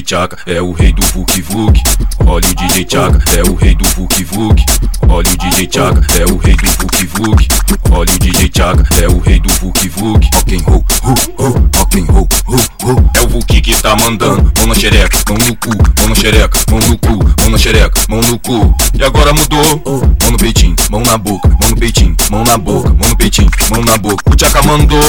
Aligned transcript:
Chaka 0.00 0.38
é 0.46 0.62
o 0.62 0.72
rei 0.72 0.90
do 0.92 1.06
Vuk 1.08 1.42
Vuk. 1.42 1.82
Olha 2.24 2.48
o 2.48 2.54
DJ 2.54 2.86
Chaka 2.88 3.22
é 3.36 3.42
o 3.42 3.54
rei 3.54 3.74
do 3.74 3.84
Vuk 3.90 4.24
Vuk. 4.24 4.64
Olha 5.06 5.28
o 5.28 5.36
DJ 5.36 5.68
Chaka 5.70 6.00
é 6.18 6.24
o 6.24 6.36
rei 6.38 6.54
do 6.56 6.70
Vuk 6.70 7.06
Vuk. 7.06 7.48
Olha 7.90 8.14
o 8.14 8.18
DJ 8.18 8.50
Chaka 8.56 9.04
é 9.04 9.08
o 9.08 9.18
rei 9.18 9.38
do 9.38 9.52
Vuk 9.54 9.88
Vuk. 9.90 10.30
Rock 10.32 10.54
and 10.54 10.62
roll, 10.64 10.84
hu, 11.02 11.14
hu, 11.38 11.70
rock 11.76 12.00
hu. 12.08 13.10
É 13.14 13.20
o 13.20 13.28
Vuk 13.28 13.60
que 13.60 13.82
tá 13.82 13.94
mandando. 13.96 14.50
Mão 14.56 14.66
na 14.68 14.74
xereca, 14.74 15.18
mão 15.28 15.38
no 15.38 15.56
cu, 15.56 15.70
mão 15.98 16.08
na 16.08 16.14
xereca, 16.14 16.58
mão 16.70 16.80
no 16.80 16.98
cu, 16.98 17.24
mão 17.42 17.50
na 17.50 17.58
xereca, 17.58 18.00
mão 18.08 18.20
no 18.20 18.38
cu. 18.38 18.74
E 18.98 19.04
agora 19.04 19.34
mudou. 19.34 19.82
Mão 20.22 20.30
no 20.30 20.38
peitinho, 20.38 20.76
mão 20.90 21.02
na 21.02 21.18
boca, 21.18 21.48
mão 21.48 21.70
no 21.70 21.76
peitinho, 21.76 22.16
mão 22.30 22.44
na 22.44 22.56
boca, 22.56 22.88
mão 22.88 23.10
no 23.10 23.16
peitinho, 23.16 23.50
mão 23.70 23.84
na 23.84 23.98
boca. 23.98 24.22
O 24.32 24.38
Chaka 24.38 24.62
mandou. 24.62 25.02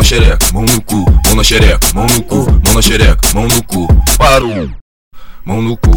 Na 0.00 0.04
xereca, 0.04 0.38
mão 0.54 0.62
no 0.62 0.80
cu, 0.80 1.04
mão 1.26 1.34
na 1.36 1.44
xereca, 1.44 1.78
mão 1.94 2.06
no 2.06 2.22
cu, 2.22 2.36
mão 2.64 2.74
na 2.74 2.80
xereca, 2.80 3.20
mão 3.34 3.46
no 3.46 3.62
cu. 3.64 3.86
Parou. 4.16 4.70
Mão 5.44 5.60
no 5.60 5.76
cu, 5.76 5.90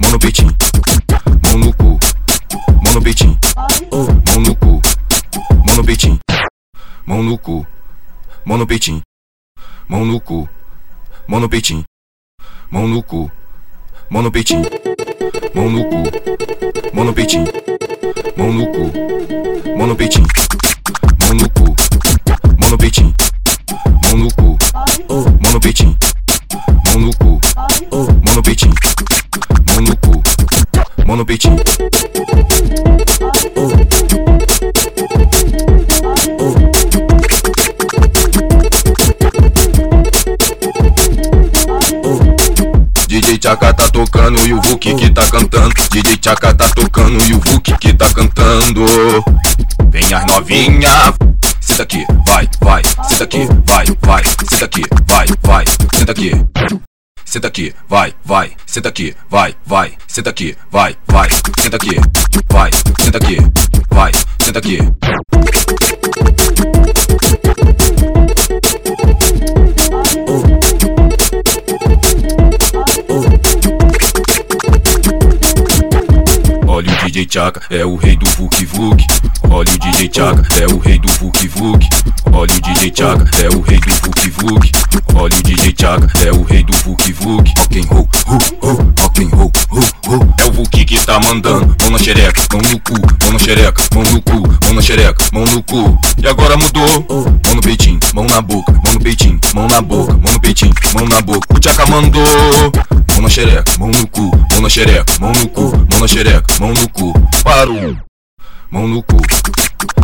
mão 0.00 0.10
no 0.10 0.18
peitinho, 0.18 0.52
mão 1.44 1.58
no 1.58 1.72
cu, 1.74 1.98
mão 2.82 2.92
no 2.92 3.00
peitinho, 3.00 3.38
mão 4.26 4.40
no 4.40 4.56
cu, 4.56 4.82
mão 5.64 5.76
no 5.76 5.84
peitinho, 5.84 6.18
mão 7.06 7.22
no 7.22 7.38
cu, 7.38 7.66
mão 8.44 8.58
no 8.58 8.66
peitinho, 8.66 9.00
mão 9.88 10.04
no 10.04 10.20
cu, 10.20 10.48
mão 11.28 11.40
no 11.40 11.48
peitinho, 11.48 11.84
mão 12.68 12.88
no 12.88 13.02
cu, 13.04 13.30
mão 14.10 14.22
no 14.22 14.32
peitinho, 14.32 14.64
mão 15.54 15.70
no 15.70 15.84
cu, 15.84 15.96
mão 16.92 17.04
no 17.04 17.14
peitinho, 17.14 17.46
mão 18.36 18.52
no 18.52 18.66
cu, 18.66 19.78
mão 19.78 19.86
no 19.86 19.94
peitinho, 19.94 20.26
no 25.54 25.60
peitinho, 25.60 25.96
mão 26.84 26.98
no 26.98 27.16
cu, 27.16 27.40
mão 27.92 28.34
no 28.34 28.42
peitinho, 28.42 28.74
mão 29.72 29.80
no 29.82 29.96
cu, 29.98 30.22
mão 31.06 31.24
peitinho. 31.24 31.56
DJ 43.06 43.38
Chaka 43.40 43.72
tá 43.74 43.88
tocando 43.90 44.44
e 44.48 44.54
o 44.54 44.60
Vuk 44.60 44.92
que 44.92 45.10
tá 45.10 45.22
cantando. 45.28 45.72
DJ 45.92 46.18
Chaka 46.20 46.52
tá 46.52 46.68
tocando 46.70 47.24
e 47.28 47.32
o 47.32 47.38
Vuk 47.38 47.78
que 47.78 47.92
tá 47.92 48.12
cantando. 48.12 48.84
Vem 49.88 50.14
as 50.14 50.26
novinha, 50.26 51.14
senta 51.60 51.84
aqui, 51.84 52.04
vai, 52.26 52.48
vai, 52.60 52.82
senta 53.04 53.22
aqui, 53.22 53.46
vai, 53.66 53.86
vai, 54.02 54.22
senta 54.54 54.66
aqui, 54.66 54.82
vai, 55.06 55.26
vai, 55.42 55.64
senta 55.94 56.12
aqui. 56.12 56.30
Senta 57.24 57.48
aqui, 57.48 57.74
vai, 57.88 58.14
vai, 58.24 58.52
senta 58.66 58.88
aqui, 58.88 59.14
vai, 59.28 59.54
vai, 59.66 59.96
senta 60.06 60.30
aqui, 60.30 60.56
vai, 60.70 60.96
vai, 61.08 61.28
senta 61.58 61.76
aqui, 61.76 61.96
vai, 62.52 62.70
senta 63.00 63.18
aqui, 63.18 63.36
vai, 63.90 64.12
senta 64.40 64.58
aqui. 64.60 64.78
Olha 77.34 77.42
o 77.42 77.50
DJ 77.50 77.50
Chaka, 77.50 77.62
é 77.68 77.84
o 77.84 77.96
rei 77.96 78.16
do 78.16 78.30
Vuk 78.30 78.64
Vuk. 78.66 79.06
Olha 79.50 79.68
o 79.68 79.78
DJ 79.78 80.10
Chaka, 80.14 80.62
é 80.62 80.66
o 80.66 80.78
rei 80.78 80.98
do 81.00 81.12
Vuk 81.14 81.48
Vuk. 81.48 81.88
Olha 82.32 82.54
o 82.54 82.60
DJ 82.60 82.92
Chaka, 82.94 83.30
é 83.42 83.48
o 83.48 83.60
rei 83.60 83.80
do 83.80 83.94
Vuk 83.94 84.30
Vuk. 84.30 84.72
Olha 85.16 85.36
o 85.36 85.42
DJ 85.42 85.74
Chaka, 85.76 86.12
é 86.24 86.32
o 86.32 86.42
rei 86.44 86.62
do 86.62 86.72
Vuk 86.78 87.12
Vuk. 87.12 87.52
Rock 87.58 87.80
and 87.80 87.86
roll, 87.88 88.08
hu, 88.28 88.38
hu, 88.62 88.94
rock 89.00 89.24
and 89.24 89.28
roll, 89.36 89.52
hu. 89.70 90.34
É 90.38 90.44
o 90.44 90.52
Vuk 90.52 90.84
que 90.84 91.04
tá 91.04 91.18
mandando. 91.18 91.74
Mão 91.82 91.90
na 91.90 91.98
xereca, 91.98 92.40
mão 92.52 92.62
no 92.62 92.78
cu, 92.78 92.92
mão 93.24 93.32
na 93.32 93.38
xereca, 93.40 93.82
mão 93.92 94.04
no 94.04 94.22
cu, 94.22 94.66
mão 94.66 94.74
na 94.74 94.82
xereca, 94.82 95.24
mão 95.32 95.44
no 95.44 95.62
cu. 95.64 95.98
E 96.22 96.28
agora 96.28 96.56
mudou. 96.56 97.06
Mão 97.44 97.54
no 97.56 97.60
peitinho, 97.62 97.98
mão 98.14 98.26
na 98.26 98.40
boca, 98.40 98.72
mão 98.72 98.94
no 98.94 99.00
peitinho, 99.00 99.40
mão 99.52 99.66
na 99.66 99.80
boca, 99.80 100.12
mão 100.12 100.32
no 100.32 100.40
peitinho, 100.40 100.74
mão 100.94 101.08
na 101.08 101.20
boca. 101.20 101.48
O 101.52 101.60
Chaka 101.60 101.84
mandou. 101.90 102.22
Mão 103.10 103.22
na 103.22 103.28
xereca, 103.28 103.64
mão 103.78 103.90
no 103.90 104.06
cu, 104.08 104.30
mão 104.54 104.62
na 104.62 104.68
xereca, 104.68 105.04
mão 105.20 105.32
no 105.32 105.48
cu, 105.48 105.62
mão 105.62 106.00
na 106.00 106.06
xereca, 106.08 106.46
mão 106.60 106.72
no 106.72 106.88
cu. 106.90 107.12
Parou. 107.42 107.96
Mão 108.70 108.88
no 108.88 109.02
cu, 109.02 109.16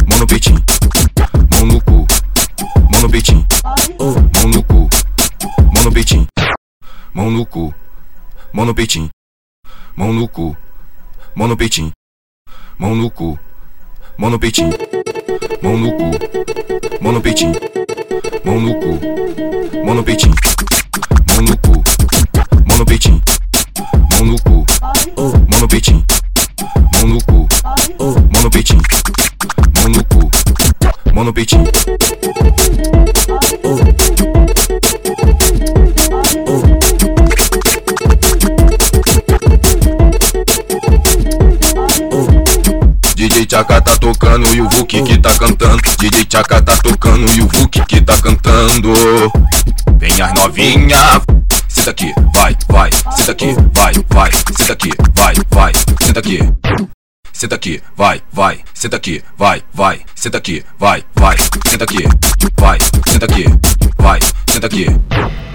mão 0.09 0.19
no 0.19 0.27
peitinho, 0.27 0.63
mão 1.51 1.67
no 1.67 1.81
cu, 1.81 2.07
mão 2.91 3.01
no 3.03 3.11
peitinho, 3.11 3.47
mão 3.99 4.49
no 4.49 4.63
cu, 4.63 4.89
mão 5.73 5.85
no 5.85 5.93
peitinho, 5.93 6.27
mão 7.15 7.31
no 7.31 7.47
cu, 7.47 7.75
mão 8.53 8.65
no 8.67 8.75
peitinho, 8.75 9.09
mão 9.97 10.13
no 10.13 10.29
cu, 10.29 10.57
mão 11.35 11.49
no 11.49 11.57
peitinho, 11.57 11.91
mão 12.79 12.95
no 12.95 13.11
cu, 13.11 13.39
mão 14.17 14.31
no 14.31 14.39
peitinho, 14.39 14.73
mão 15.63 15.77
no 15.79 15.93
cu, 15.93 16.05
mão 17.01 17.13
no 17.13 17.21
peitinho, 17.21 17.55
mão 18.45 18.61
no 18.61 18.75
cu, 18.75 19.85
mão 19.85 19.95
no 19.95 20.05
peitinho, 20.05 20.35
mão 28.41 28.45
no 28.45 28.51
peitinho, 28.51 28.81
mão 29.77 29.89
no 29.91 30.05
cu, 30.05 30.31
mão 31.13 31.25
no 31.25 31.33
peitinho. 31.33 31.65
DJ 43.15 43.47
Chaka 43.51 43.83
tá 43.83 43.97
tocando 43.97 44.55
e 44.55 44.63
o 44.63 44.69
Vuk 44.71 45.03
que 45.03 45.19
tá 45.19 45.31
cantando. 45.39 45.83
DJ 45.99 46.27
Chaka 46.33 46.63
tá 46.63 46.77
tocando 46.79 47.31
e 47.37 47.43
o 47.43 47.47
Vuk 47.47 47.85
que 47.87 48.01
tá 48.01 48.19
cantando. 48.23 48.95
Vem 49.99 50.23
as 50.23 50.33
novinha, 50.33 51.21
senta 51.69 51.91
aqui, 51.91 52.15
vai, 52.35 52.57
vai, 52.71 52.91
senta 53.17 53.33
aqui, 53.33 53.55
vai, 53.75 53.93
vai, 54.09 54.31
senta 54.33 54.73
aqui, 54.73 54.91
vai, 55.15 55.35
vai, 55.51 55.73
senta 56.01 56.21
aqui. 56.21 56.70
Senta 57.41 57.55
aqui, 57.55 57.83
vai, 57.97 58.21
vai, 58.31 58.61
senta 58.75 58.99
aqui, 58.99 59.25
vai, 59.39 59.63
vai, 59.73 60.03
senta 60.15 60.37
aqui, 60.37 60.63
vai, 60.79 61.03
vai, 61.15 61.39
senta 61.67 61.85
aqui, 61.85 62.05
vai, 62.61 62.79
senta 63.09 63.25
aqui, 63.25 63.45
vai, 63.97 64.21
senta 64.47 64.67
aqui. 64.67 65.50